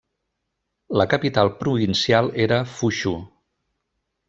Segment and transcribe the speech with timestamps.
[1.01, 3.15] La capital provincial era Fuchū.